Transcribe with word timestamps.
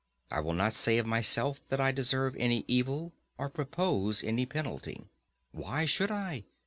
I 0.31 0.39
will 0.39 0.53
not 0.53 0.73
say 0.73 0.97
of 0.97 1.05
myself 1.05 1.61
that 1.69 1.79
I 1.79 1.91
deserve 1.91 2.35
any 2.39 2.65
evil, 2.67 3.13
or 3.37 3.51
propose 3.51 4.23
any 4.23 4.47
penalty. 4.47 5.05
Why 5.51 5.85
should 5.85 6.09
I? 6.09 6.45